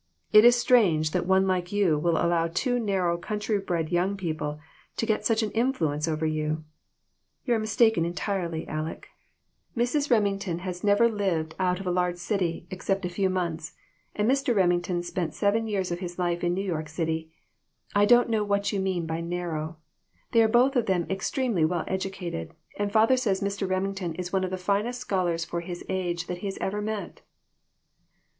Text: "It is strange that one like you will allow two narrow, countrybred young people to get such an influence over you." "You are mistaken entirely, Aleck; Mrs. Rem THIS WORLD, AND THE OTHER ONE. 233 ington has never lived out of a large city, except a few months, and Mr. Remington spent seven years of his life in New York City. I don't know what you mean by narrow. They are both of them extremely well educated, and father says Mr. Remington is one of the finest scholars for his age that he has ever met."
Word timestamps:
"It 0.33 0.43
is 0.43 0.55
strange 0.55 1.11
that 1.11 1.27
one 1.27 1.45
like 1.45 1.71
you 1.71 1.95
will 1.95 2.17
allow 2.17 2.47
two 2.47 2.79
narrow, 2.79 3.19
countrybred 3.19 3.91
young 3.91 4.17
people 4.17 4.59
to 4.97 5.05
get 5.05 5.27
such 5.27 5.43
an 5.43 5.51
influence 5.51 6.07
over 6.07 6.25
you." 6.25 6.63
"You 7.45 7.53
are 7.53 7.59
mistaken 7.59 8.03
entirely, 8.03 8.65
Aleck; 8.67 9.09
Mrs. 9.77 10.09
Rem 10.09 10.23
THIS 10.23 10.23
WORLD, 10.23 10.23
AND 10.23 10.23
THE 10.23 10.23
OTHER 10.23 10.23
ONE. 10.23 10.33
233 10.33 10.33
ington 10.33 10.59
has 10.61 10.83
never 10.83 11.07
lived 11.37 11.55
out 11.59 11.79
of 11.79 11.85
a 11.85 11.91
large 11.91 12.17
city, 12.17 12.65
except 12.71 13.05
a 13.05 13.09
few 13.09 13.29
months, 13.29 13.73
and 14.15 14.27
Mr. 14.27 14.55
Remington 14.55 15.03
spent 15.03 15.35
seven 15.35 15.67
years 15.67 15.91
of 15.91 15.99
his 15.99 16.17
life 16.17 16.43
in 16.43 16.55
New 16.55 16.65
York 16.65 16.89
City. 16.89 17.31
I 17.93 18.05
don't 18.05 18.27
know 18.31 18.43
what 18.43 18.73
you 18.73 18.79
mean 18.79 19.05
by 19.05 19.21
narrow. 19.21 19.77
They 20.31 20.41
are 20.41 20.47
both 20.47 20.75
of 20.75 20.87
them 20.87 21.05
extremely 21.11 21.63
well 21.63 21.83
educated, 21.87 22.55
and 22.75 22.91
father 22.91 23.17
says 23.17 23.41
Mr. 23.41 23.69
Remington 23.69 24.15
is 24.15 24.33
one 24.33 24.43
of 24.43 24.49
the 24.49 24.57
finest 24.57 24.99
scholars 24.99 25.45
for 25.45 25.61
his 25.61 25.85
age 25.89 26.25
that 26.25 26.39
he 26.39 26.47
has 26.47 26.57
ever 26.59 26.81
met." 26.81 27.21